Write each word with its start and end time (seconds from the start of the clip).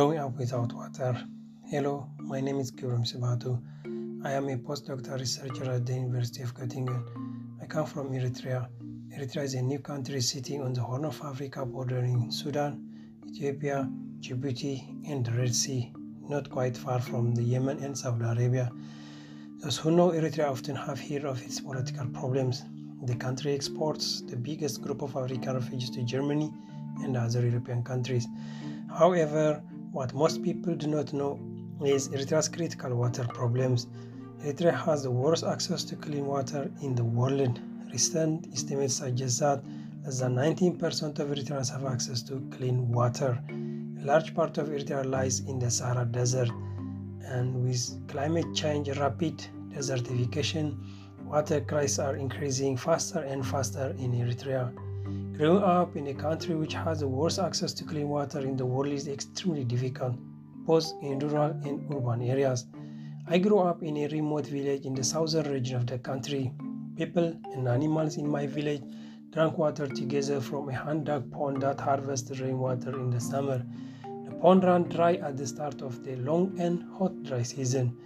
Growing 0.00 0.18
up 0.18 0.38
without 0.38 0.72
water. 0.72 1.14
Hello, 1.66 2.08
my 2.16 2.40
name 2.40 2.58
is 2.58 2.70
Kibram 2.70 3.04
Sibatu. 3.04 3.60
I 4.24 4.32
am 4.32 4.48
a 4.48 4.56
postdoctoral 4.56 5.20
researcher 5.20 5.70
at 5.70 5.84
the 5.84 5.92
University 5.92 6.42
of 6.42 6.54
Göttingen. 6.54 7.04
I 7.60 7.66
come 7.66 7.84
from 7.84 8.10
Eritrea. 8.10 8.66
Eritrea 9.14 9.42
is 9.42 9.52
a 9.52 9.60
new 9.60 9.78
country 9.78 10.22
sitting 10.22 10.62
on 10.62 10.72
the 10.72 10.80
Horn 10.80 11.04
of 11.04 11.20
Africa 11.22 11.66
bordering 11.66 12.30
Sudan, 12.30 12.80
Ethiopia, 13.28 13.90
Djibouti, 14.20 15.06
and 15.06 15.22
the 15.22 15.32
Red 15.32 15.54
Sea, 15.54 15.92
not 16.26 16.48
quite 16.48 16.78
far 16.78 16.98
from 16.98 17.34
the 17.34 17.42
Yemen 17.42 17.84
and 17.84 17.94
Saudi 17.94 18.24
Arabia. 18.24 18.72
Those 19.58 19.76
who 19.76 19.90
know 19.90 20.12
Eritrea 20.12 20.50
often 20.50 20.76
have 20.76 20.98
heard 20.98 21.26
of 21.26 21.42
its 21.42 21.60
political 21.60 22.06
problems. 22.06 22.64
The 23.04 23.16
country 23.16 23.52
exports 23.52 24.22
the 24.22 24.36
biggest 24.36 24.80
group 24.80 25.02
of 25.02 25.14
African 25.14 25.56
refugees 25.56 25.90
to 25.90 26.02
Germany 26.04 26.50
and 27.02 27.18
other 27.18 27.46
European 27.46 27.82
countries. 27.82 28.26
However, 28.88 29.62
what 29.92 30.14
most 30.14 30.42
people 30.42 30.74
do 30.74 30.86
not 30.86 31.12
know 31.12 31.40
is 31.84 32.08
Eritrea's 32.10 32.48
critical 32.48 32.94
water 32.94 33.24
problems. 33.24 33.88
Eritrea 34.44 34.72
has 34.84 35.02
the 35.02 35.10
worst 35.10 35.44
access 35.44 35.82
to 35.84 35.96
clean 35.96 36.26
water 36.26 36.70
in 36.80 36.94
the 36.94 37.04
world. 37.04 37.60
Recent 37.92 38.46
estimates 38.52 38.94
suggest 38.94 39.40
that 39.40 39.64
less 40.04 40.20
than 40.20 40.36
19% 40.36 41.18
of 41.18 41.28
Eritreans 41.28 41.72
have 41.72 41.84
access 41.84 42.22
to 42.22 42.40
clean 42.50 42.90
water. 42.92 43.42
A 43.50 44.04
large 44.04 44.32
part 44.34 44.58
of 44.58 44.68
Eritrea 44.68 45.04
lies 45.04 45.40
in 45.40 45.58
the 45.58 45.70
Sahara 45.70 46.04
Desert, 46.04 46.50
and 47.24 47.64
with 47.64 48.08
climate 48.08 48.54
change, 48.54 48.88
rapid 48.96 49.44
desertification, 49.70 50.78
water 51.24 51.60
crises 51.60 51.98
are 51.98 52.16
increasing 52.16 52.76
faster 52.76 53.20
and 53.20 53.44
faster 53.44 53.94
in 53.98 54.12
Eritrea. 54.12 54.72
Growing 55.40 55.62
up 55.64 55.96
in 55.96 56.06
a 56.08 56.12
country 56.12 56.54
which 56.54 56.74
has 56.74 57.00
the 57.00 57.08
worst 57.08 57.38
access 57.38 57.72
to 57.72 57.82
clean 57.82 58.10
water 58.10 58.40
in 58.40 58.58
the 58.58 58.66
world 58.66 58.92
is 58.92 59.08
extremely 59.08 59.64
difficult, 59.64 60.14
both 60.66 60.92
in 61.00 61.18
rural 61.18 61.52
and 61.64 61.90
urban 61.90 62.20
areas. 62.20 62.66
I 63.26 63.38
grew 63.38 63.60
up 63.60 63.82
in 63.82 63.96
a 63.96 64.08
remote 64.08 64.46
village 64.46 64.84
in 64.84 64.94
the 64.94 65.02
southern 65.02 65.50
region 65.50 65.76
of 65.76 65.86
the 65.86 65.98
country. 65.98 66.52
People 66.94 67.34
and 67.54 67.66
animals 67.66 68.18
in 68.18 68.28
my 68.28 68.46
village 68.46 68.82
drank 69.30 69.56
water 69.56 69.86
together 69.86 70.42
from 70.42 70.68
a 70.68 70.74
hand 70.74 71.06
dug 71.06 71.32
pond 71.32 71.62
that 71.62 71.80
harvests 71.80 72.38
rainwater 72.38 72.94
in 73.00 73.08
the 73.08 73.18
summer. 73.18 73.64
The 74.26 74.34
pond 74.42 74.62
ran 74.62 74.90
dry 74.90 75.14
at 75.14 75.38
the 75.38 75.46
start 75.46 75.80
of 75.80 76.04
the 76.04 76.16
long 76.16 76.54
and 76.60 76.82
hot 76.98 77.22
dry 77.22 77.44
season. 77.44 77.96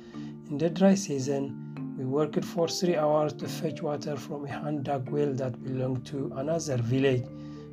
In 0.49 0.57
the 0.57 0.71
dry 0.71 0.95
season, 0.95 1.64
we 1.97 2.05
worked 2.05 2.45
for 2.45 2.67
three 2.67 2.97
hours 2.97 3.33
to 3.35 3.47
fetch 3.47 3.81
water 3.81 4.17
from 4.17 4.45
a 4.47 4.49
hand 4.49 4.83
dug 4.83 5.09
well 5.11 5.33
that 5.33 5.63
belonged 5.63 6.05
to 6.05 6.33
another 6.35 6.77
village. 6.79 7.23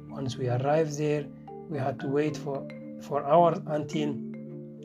Once 0.10 0.38
we 0.38 0.48
arrived 0.48 0.96
there, 0.96 1.26
we 1.70 1.80
had 1.80 2.00
to 2.00 2.08
wait 2.08 2.38
for, 2.38 2.68
for 3.02 3.26
hours 3.26 3.58
until 3.66 4.14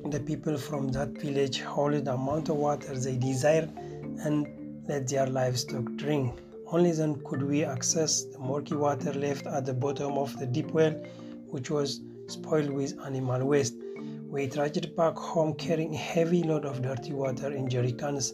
the 0.07 0.21
people 0.21 0.57
from 0.57 0.89
that 0.89 1.11
village 1.11 1.61
hauled 1.61 2.07
the 2.07 2.15
amount 2.15 2.49
of 2.49 2.57
water 2.57 2.99
they 2.99 3.17
desired 3.17 3.71
and 4.25 4.47
let 4.89 5.07
their 5.07 5.27
livestock 5.27 5.85
drink. 5.97 6.35
Only 6.69 6.93
then 6.93 7.21
could 7.27 7.43
we 7.43 7.63
access 7.63 8.25
the 8.25 8.39
murky 8.39 8.75
water 8.75 9.13
left 9.13 9.47
at 9.47 9.67
the 9.67 9.75
bottom 9.75 10.13
of 10.17 10.35
the 10.39 10.47
deep 10.47 10.71
well, 10.71 10.93
which 11.51 11.71
was 11.71 12.01
spoiled 12.27 12.71
with 12.71 12.99
animal 13.05 13.45
waste. 13.45 13.75
We 14.31 14.49
trudged 14.49 14.97
back 14.97 15.15
home 15.15 15.55
carrying 15.55 15.95
a 15.95 15.99
heavy 15.99 16.43
load 16.43 16.65
of 16.65 16.81
dirty 16.81 17.13
water 17.13 17.53
in 17.53 17.69
jerrycans 17.69 18.33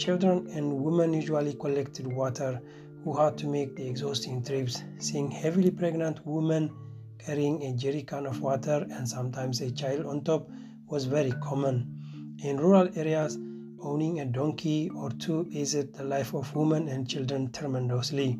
Children 0.00 0.46
and 0.54 0.82
women 0.82 1.12
usually 1.12 1.52
collected 1.52 2.10
water 2.10 2.62
who 3.04 3.12
had 3.12 3.36
to 3.36 3.46
make 3.46 3.76
the 3.76 3.86
exhausting 3.86 4.42
trips. 4.42 4.82
Seeing 4.98 5.30
heavily 5.30 5.70
pregnant 5.70 6.26
women 6.26 6.70
carrying 7.18 7.62
a 7.64 7.74
jerry 7.74 8.02
can 8.02 8.24
of 8.24 8.40
water 8.40 8.86
and 8.90 9.06
sometimes 9.06 9.60
a 9.60 9.70
child 9.70 10.06
on 10.06 10.24
top 10.24 10.48
was 10.88 11.04
very 11.04 11.32
common. 11.42 12.38
In 12.42 12.56
rural 12.56 12.88
areas, 12.96 13.36
owning 13.82 14.20
a 14.20 14.24
donkey 14.24 14.88
or 14.88 15.10
two 15.10 15.46
eased 15.50 15.92
the 15.92 16.04
life 16.04 16.32
of 16.32 16.56
women 16.56 16.88
and 16.88 17.06
children 17.06 17.52
tremendously. 17.52 18.38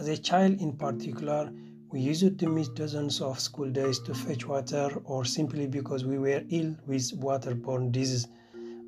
As 0.00 0.08
a 0.08 0.16
child 0.16 0.62
in 0.62 0.78
particular, 0.78 1.52
we 1.90 2.00
used 2.00 2.38
to 2.38 2.48
miss 2.48 2.68
dozens 2.68 3.20
of 3.20 3.38
school 3.38 3.68
days 3.68 3.98
to 4.00 4.14
fetch 4.14 4.46
water 4.46 4.88
or 5.04 5.26
simply 5.26 5.66
because 5.66 6.06
we 6.06 6.16
were 6.16 6.42
ill 6.48 6.74
with 6.86 7.20
waterborne 7.20 7.92
disease. 7.92 8.28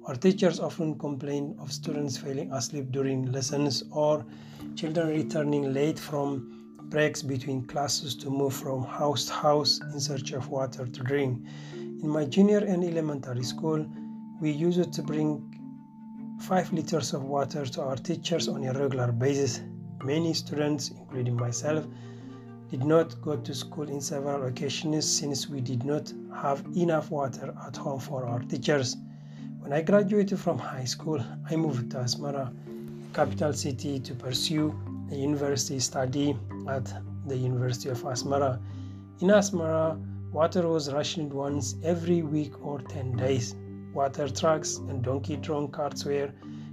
Our 0.08 0.16
teachers 0.16 0.58
often 0.58 0.98
complain 0.98 1.54
of 1.60 1.70
students 1.70 2.16
falling 2.16 2.50
asleep 2.50 2.92
during 2.92 3.30
lessons 3.30 3.84
or 3.91 4.24
children 4.74 5.08
returning 5.08 5.74
late 5.74 5.98
from 5.98 6.80
breaks 6.84 7.20
between 7.22 7.66
classes 7.66 8.16
to 8.16 8.30
move 8.30 8.54
from 8.54 8.84
house 8.84 9.26
to 9.26 9.34
house 9.34 9.80
in 9.92 10.00
search 10.00 10.32
of 10.32 10.48
water 10.48 10.86
to 10.86 11.02
drink. 11.02 11.46
In 11.74 12.08
my 12.08 12.24
junior 12.24 12.60
and 12.60 12.84
elementary 12.84 13.44
school, 13.44 13.86
we 14.41 14.50
used 14.50 14.94
to 14.94 15.02
bring 15.02 15.44
5 16.40 16.72
liters 16.72 17.12
of 17.12 17.25
water 17.25 17.66
to 17.66 17.82
our 17.82 17.96
teachers 17.96 18.48
on 18.48 18.64
a 18.64 18.72
regular 18.72 19.12
basis. 19.12 19.60
Many 20.02 20.32
students, 20.32 20.88
including 20.88 21.36
myself, 21.36 21.86
did 22.70 22.82
not 22.82 23.20
go 23.20 23.36
to 23.36 23.54
school 23.54 23.90
in 23.90 24.00
several 24.00 24.46
occasions 24.46 25.04
since 25.06 25.50
we 25.50 25.60
did 25.60 25.84
not 25.84 26.10
have 26.34 26.64
enough 26.75 27.10
water 27.10 27.54
at 27.66 27.76
home 27.76 28.00
for 28.00 28.25
our 28.25 28.40
teachers. 28.40 28.96
When 29.69 29.79
I 29.79 29.83
graduated 29.83 30.39
from 30.39 30.59
high 30.59 30.87
school, 30.87 31.23
I 31.51 31.55
moved 31.55 31.91
to 31.91 31.99
Asmara, 31.99 32.51
capital 33.12 33.53
city, 33.53 34.01
to 34.01 34.15
pursue 34.15 34.75
a 35.12 35.15
university 35.15 35.79
study 35.79 36.34
at 36.67 36.91
the 37.27 37.37
University 37.37 37.91
of 37.91 38.03
Asmara. 38.03 38.59
In 39.21 39.29
Asmara, 39.29 40.01
water 40.33 40.67
was 40.67 40.91
rationed 40.91 41.34
once 41.34 41.75
every 41.84 42.23
week 42.23 42.55
or 42.65 42.81
10 42.81 43.17
days. 43.17 43.55
Water 43.93 44.27
trucks 44.31 44.79
and 44.79 45.03
donkey 45.03 45.37
drawn 45.37 45.69
carts 45.69 46.03
were 46.06 46.33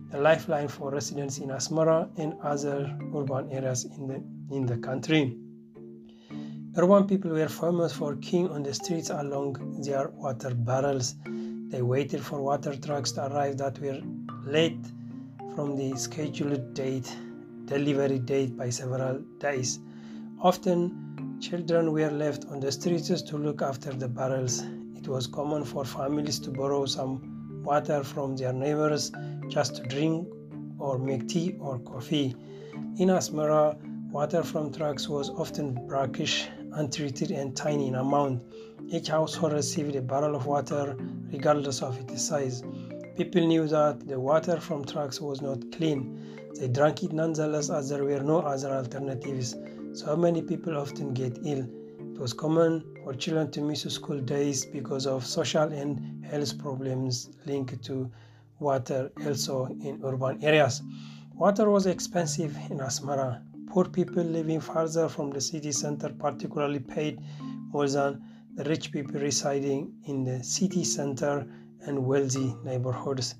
the 0.10 0.18
lifeline 0.18 0.70
for 0.70 0.90
residents 0.90 1.40
in 1.40 1.50
Asmara 1.50 2.10
and 2.18 2.34
other 2.44 2.98
urban 3.14 3.52
areas 3.52 3.84
in 3.84 4.08
the, 4.08 4.56
in 4.56 4.66
the 4.66 4.78
country. 4.78 5.38
Urban 6.78 7.08
people 7.08 7.32
were 7.32 7.50
famous 7.50 7.92
for 7.92 8.16
queuing 8.16 8.50
on 8.52 8.64
the 8.64 8.74
streets 8.74 9.10
along 9.10 9.82
their 9.82 10.08
water 10.12 10.56
barrels 10.56 11.16
they 11.76 11.82
waited 11.82 12.26
for 12.26 12.42
water 12.42 12.74
trucks 12.74 13.12
to 13.12 13.28
arrive 13.28 13.58
that 13.58 13.78
were 13.80 14.00
late 14.46 14.80
from 15.56 15.76
the 15.76 15.94
scheduled 15.98 16.74
date, 16.74 17.14
delivery 17.66 18.18
date 18.18 18.56
by 18.56 18.70
several 18.70 19.20
days. 19.40 19.80
Often, 20.42 21.38
children 21.42 21.92
were 21.92 22.10
left 22.10 22.46
on 22.46 22.62
the 22.62 22.72
streets 22.72 23.22
to 23.22 23.38
look 23.38 23.62
after 23.62 23.92
the 23.92 24.08
barrels. 24.08 24.64
It 24.96 25.10
was 25.10 25.28
common 25.28 25.66
for 25.66 25.84
families 25.84 26.40
to 26.40 26.50
borrow 26.50 26.86
some 26.86 27.62
water 27.62 28.06
from 28.06 28.38
their 28.38 28.54
neighbors 28.54 29.12
just 29.50 29.76
to 29.76 29.84
drink 29.84 30.30
or 30.80 30.98
make 30.98 31.28
tea 31.28 31.58
or 31.60 31.80
coffee. 31.80 32.38
In 33.00 33.10
Asmara, 33.10 33.76
water 34.12 34.44
from 34.44 34.72
trucks 34.72 35.10
was 35.10 35.30
often 35.32 35.74
brackish, 35.88 36.48
untreated, 36.72 37.32
and 37.32 37.54
tiny 37.54 37.90
in 37.90 37.96
amount. 37.96 38.44
Each 38.90 39.08
household 39.08 39.54
received 39.54 39.96
a 39.96 40.02
barrel 40.02 40.36
of 40.36 40.46
water 40.46 40.96
regardless 41.32 41.82
of 41.82 42.00
its 42.00 42.22
size. 42.24 42.64
People 43.18 43.48
knew 43.48 43.68
that 43.68 44.08
the 44.08 44.20
water 44.20 44.60
from 44.60 44.86
trucks 44.86 45.20
was 45.20 45.42
not 45.42 45.72
clean. 45.72 46.20
They 46.60 46.68
drank 46.68 47.04
it 47.04 47.12
nonetheless 47.12 47.70
as 47.70 47.90
there 47.90 48.04
were 48.04 48.20
no 48.20 48.40
other 48.40 48.70
alternatives. 48.70 49.56
So 49.94 50.16
many 50.16 50.42
people 50.42 50.78
often 50.78 51.14
get 51.14 51.40
ill. 51.44 51.68
It 52.00 52.20
was 52.20 52.32
common 52.32 52.84
for 53.04 53.14
children 53.14 53.50
to 53.52 53.62
miss 53.62 53.82
school 53.82 54.20
days 54.20 54.66
because 54.66 55.08
of 55.08 55.26
social 55.26 55.64
and 55.64 56.24
health 56.26 56.58
problems 56.60 57.30
linked 57.46 57.84
to 57.86 58.12
water, 58.60 59.12
also 59.26 59.66
in 59.82 60.00
urban 60.04 60.44
areas. 60.44 60.82
Water 61.34 61.70
was 61.70 61.88
expensive 61.88 62.56
in 62.70 62.78
Asmara. 62.78 63.42
Poor 63.68 63.86
people 63.86 64.24
living 64.24 64.62
farther 64.62 65.10
from 65.10 65.32
the 65.32 65.42
city 65.42 65.72
center 65.72 66.10
particularly 66.10 66.80
paid 66.80 67.20
more 67.74 67.90
than 67.90 68.24
rich 68.64 68.92
people 68.92 69.20
residing 69.20 69.94
in 70.06 70.24
the 70.24 70.44
city 70.44 70.84
center 70.84 71.46
and 71.82 72.06
wealthy 72.06 72.56
neighborhoods. 72.64 73.36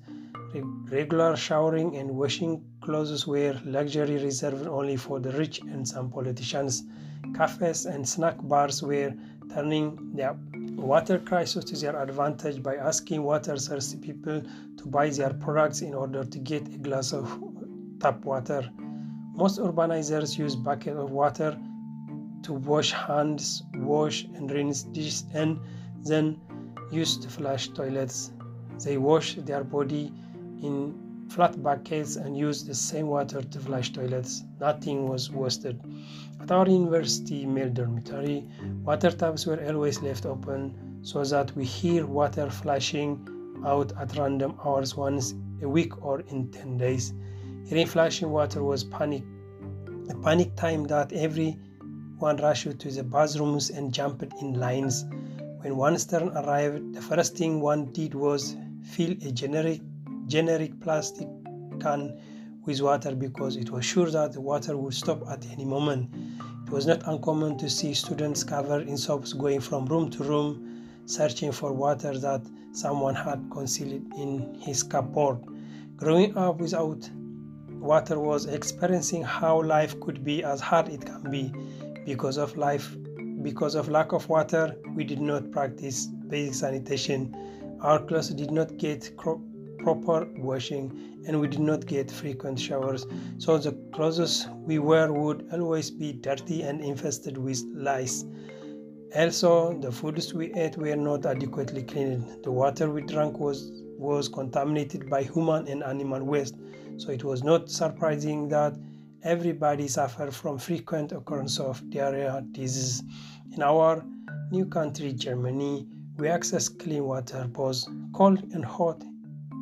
Regular 0.90 1.36
showering 1.36 1.96
and 1.96 2.10
washing 2.10 2.62
clothes 2.80 3.26
were 3.26 3.58
luxury 3.64 4.22
reserved 4.22 4.66
only 4.66 4.96
for 4.96 5.18
the 5.18 5.32
rich 5.32 5.60
and 5.60 5.86
some 5.86 6.10
politicians. 6.10 6.84
Cafes 7.34 7.86
and 7.86 8.08
snack 8.08 8.36
bars 8.42 8.82
were 8.82 9.12
turning 9.52 9.98
their 10.14 10.36
water 10.76 11.18
crisis 11.18 11.64
to 11.64 11.76
their 11.76 12.00
advantage 12.00 12.62
by 12.62 12.76
asking 12.76 13.22
water 13.22 13.56
thirsty 13.56 13.98
people 13.98 14.42
to 14.76 14.86
buy 14.86 15.08
their 15.10 15.32
products 15.34 15.80
in 15.80 15.94
order 15.94 16.24
to 16.24 16.38
get 16.38 16.66
a 16.68 16.78
glass 16.78 17.12
of 17.12 17.26
tap 18.00 18.24
water. 18.24 18.68
Most 19.34 19.58
urbanizers 19.58 20.38
use 20.38 20.56
bucket 20.56 20.96
of 20.96 21.10
water 21.10 21.58
to 22.42 22.52
wash 22.52 22.92
hands, 22.92 23.62
wash 23.74 24.24
and 24.34 24.50
rinse 24.50 24.82
dishes, 24.82 25.24
and 25.34 25.58
then 26.04 26.40
use 26.90 27.16
to 27.18 27.28
flush 27.28 27.68
toilets. 27.68 28.32
They 28.84 28.98
wash 28.98 29.34
their 29.36 29.64
body 29.64 30.12
in 30.62 30.94
flat 31.28 31.60
buckets 31.62 32.16
and 32.16 32.36
use 32.36 32.64
the 32.64 32.74
same 32.74 33.08
water 33.08 33.42
to 33.42 33.58
flush 33.58 33.92
toilets. 33.92 34.44
Nothing 34.60 35.08
was 35.08 35.30
wasted. 35.30 35.80
At 36.40 36.52
our 36.52 36.68
university 36.68 37.46
male 37.46 37.70
dormitory, 37.70 38.46
water 38.84 39.10
taps 39.10 39.46
were 39.46 39.62
always 39.66 40.02
left 40.02 40.26
open 40.26 41.00
so 41.02 41.24
that 41.24 41.54
we 41.56 41.64
hear 41.64 42.06
water 42.06 42.50
flashing 42.50 43.28
out 43.64 43.92
at 43.98 44.16
random 44.16 44.58
hours 44.64 44.96
once 44.96 45.34
a 45.62 45.68
week 45.68 46.04
or 46.04 46.20
in 46.20 46.50
10 46.50 46.78
days. 46.78 47.12
Hearing 47.66 47.86
flashing 47.86 48.30
water 48.30 48.62
was 48.62 48.84
panic, 48.84 49.24
a 50.10 50.14
panic 50.16 50.54
time 50.54 50.84
that 50.84 51.12
everyone 52.16 52.36
rushed 52.38 52.78
to 52.78 52.90
the 52.90 53.02
bathrooms 53.02 53.68
and 53.68 53.92
jumped 53.92 54.22
in 54.40 54.58
lines. 54.58 55.04
When 55.60 55.76
one 55.76 55.98
stern 55.98 56.30
arrived, 56.30 56.94
the 56.94 57.02
first 57.02 57.36
thing 57.36 57.60
one 57.60 57.92
did 57.92 58.14
was 58.14 58.56
fill 58.82 59.10
a 59.10 59.30
generic 59.30 59.82
generic 60.26 60.80
plastic 60.80 61.28
can 61.78 62.18
with 62.64 62.80
water 62.80 63.14
because 63.14 63.56
it 63.56 63.68
was 63.68 63.84
sure 63.84 64.10
that 64.10 64.32
the 64.32 64.40
water 64.40 64.78
would 64.78 64.94
stop 64.94 65.28
at 65.28 65.46
any 65.52 65.66
moment. 65.66 66.08
It 66.64 66.70
was 66.70 66.86
not 66.86 67.06
uncommon 67.06 67.58
to 67.58 67.68
see 67.68 67.92
students 67.92 68.42
covered 68.42 68.88
in 68.88 68.96
soaps 68.96 69.34
going 69.34 69.60
from 69.60 69.84
room 69.84 70.08
to 70.12 70.24
room 70.24 70.88
searching 71.04 71.52
for 71.52 71.74
water 71.74 72.18
that 72.18 72.40
someone 72.72 73.14
had 73.14 73.46
concealed 73.50 74.02
in 74.16 74.54
his 74.58 74.82
cupboard. 74.82 75.38
Growing 75.96 76.34
up 76.34 76.60
without 76.60 77.10
water 77.78 78.18
was 78.18 78.46
experiencing 78.46 79.22
how 79.22 79.62
life 79.62 80.00
could 80.00 80.24
be 80.24 80.42
as 80.42 80.62
hard 80.62 80.88
it 80.88 81.04
can 81.04 81.30
be 81.30 81.52
because 82.06 82.38
of 82.38 82.56
life 82.56 82.96
because 83.42 83.74
of 83.74 83.88
lack 83.88 84.12
of 84.12 84.28
water 84.28 84.74
we 84.94 85.04
did 85.04 85.20
not 85.20 85.50
practice 85.50 86.06
basic 86.28 86.54
sanitation. 86.54 87.20
Our 87.80 87.98
clothes 87.98 88.30
did 88.30 88.50
not 88.50 88.76
get 88.78 89.14
proper 89.16 90.28
washing 90.38 91.22
and 91.26 91.40
we 91.40 91.48
did 91.48 91.60
not 91.60 91.86
get 91.86 92.10
frequent 92.10 92.58
showers. 92.58 93.06
So 93.38 93.58
the 93.58 93.72
clothes 93.92 94.46
we 94.64 94.78
wear 94.78 95.12
would 95.12 95.48
always 95.52 95.90
be 95.90 96.12
dirty 96.12 96.62
and 96.62 96.80
infested 96.80 97.36
with 97.36 97.62
lice. 97.74 98.24
Also 99.14 99.78
the 99.78 99.92
foods 99.92 100.32
we 100.32 100.52
ate 100.54 100.76
were 100.76 100.96
not 100.96 101.26
adequately 101.26 101.82
cleaned. 101.82 102.42
The 102.42 102.50
water 102.50 102.90
we 102.90 103.02
drank 103.02 103.38
was 103.38 103.82
was 103.98 104.28
contaminated 104.28 105.08
by 105.08 105.22
human 105.22 105.68
and 105.68 105.82
animal 105.82 106.22
waste. 106.22 106.56
So 106.96 107.10
it 107.10 107.24
was 107.24 107.42
not 107.42 107.70
surprising 107.70 108.48
that 108.48 108.76
everybody 109.26 109.88
suffered 109.88 110.32
from 110.34 110.56
frequent 110.58 111.12
occurrence 111.12 111.58
of 111.58 111.82
diarrhea 111.90 112.44
disease 112.52 113.02
in 113.52 113.62
our 113.62 114.04
new 114.50 114.64
country 114.64 115.12
germany 115.12 115.86
we 116.18 116.28
access 116.28 116.68
clean 116.68 117.04
water 117.04 117.46
both 117.48 117.84
cold 118.14 118.42
and 118.54 118.64
hot 118.64 119.02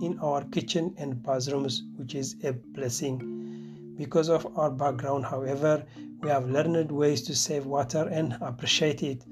in 0.03 0.19
our 0.21 0.45
kitchen 0.45 0.95
and 0.99 1.23
bathrooms, 1.23 1.85
which 1.97 2.15
is 2.15 2.37
a 2.45 2.53
blessing. 2.53 3.95
Because 3.97 4.29
of 4.29 4.47
our 4.59 4.71
background, 4.71 5.25
however, 5.25 5.85
we 6.21 6.29
have 6.29 6.49
learned 6.49 6.91
ways 6.91 7.23
to 7.23 7.35
save 7.35 7.67
water 7.67 8.09
and 8.11 8.37
appreciate 8.41 9.03
it. 9.03 9.25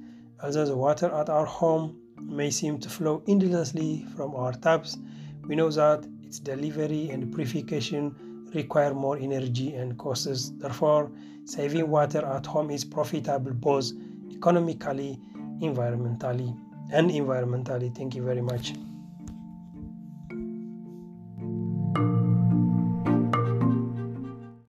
Although 0.43 0.67
the 0.67 0.77
water 0.77 1.13
at 1.15 1.29
our 1.29 1.47
home 1.47 1.99
may 2.21 2.51
seem 2.51 2.79
to 2.79 2.89
flow 2.89 3.23
endlessly 3.27 4.07
from 4.17 4.35
our 4.35 4.53
taps, 4.53 4.99
we 5.47 5.57
know 5.57 5.71
that 5.71 6.07
its 6.23 6.39
delivery 6.39 7.11
and 7.11 7.35
purification 7.35 8.15
require 8.55 8.95
more 8.95 9.17
energy 9.19 9.75
and 9.75 9.97
costs. 9.99 10.51
Therefore, 10.59 11.11
saving 11.45 11.89
water 11.89 12.25
at 12.25 12.47
home 12.47 12.71
is 12.71 12.85
profitable 12.85 13.53
both 13.53 13.93
economically, 14.31 15.19
environmentally, 15.61 16.57
and 16.93 17.11
environmentally. 17.11 17.95
Thank 17.95 18.15
you 18.15 18.23
very 18.23 18.43
much. 18.43 18.73